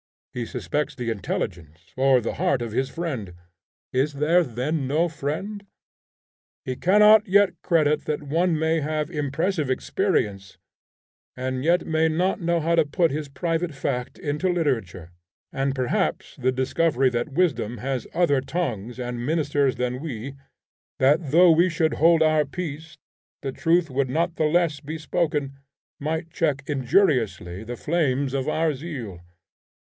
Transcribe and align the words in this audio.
He 0.33 0.45
suspects 0.45 0.95
the 0.95 1.11
intelligence 1.11 1.93
or 1.97 2.21
the 2.21 2.35
heart 2.35 2.61
of 2.61 2.71
his 2.71 2.89
friend. 2.89 3.33
Is 3.93 4.13
there 4.13 4.43
then 4.43 4.87
no 4.87 5.07
friend? 5.09 5.63
He 6.63 6.75
cannot 6.77 7.27
yet 7.27 7.53
credit 7.61 8.05
that 8.05 8.23
one 8.23 8.57
may 8.57 8.79
have 8.79 9.11
impressive 9.11 9.69
experience 9.69 10.57
and 11.35 11.65
yet 11.65 11.85
may 11.85 12.07
not 12.07 12.39
know 12.41 12.61
how 12.61 12.75
to 12.75 12.85
put 12.85 13.11
his 13.11 13.27
private 13.27 13.75
fact 13.75 14.17
into 14.17 14.49
literature; 14.49 15.11
and 15.51 15.75
perhaps 15.75 16.35
the 16.37 16.51
discovery 16.53 17.09
that 17.09 17.33
wisdom 17.33 17.79
has 17.79 18.07
other 18.13 18.39
tongues 18.39 18.99
and 18.99 19.23
ministers 19.23 19.75
than 19.75 19.99
we, 20.01 20.33
that 20.97 21.29
though 21.31 21.51
we 21.51 21.69
should 21.69 21.95
hold 21.95 22.23
our 22.23 22.45
peace 22.45 22.97
the 23.41 23.51
truth 23.51 23.89
would 23.89 24.09
not 24.09 24.37
the 24.37 24.45
less 24.45 24.79
be 24.79 24.97
spoken, 24.97 25.59
might 25.99 26.31
check 26.31 26.63
injuriously 26.67 27.63
the 27.63 27.75
flames 27.75 28.33
of 28.33 28.47
our 28.47 28.73
zeal. 28.73 29.19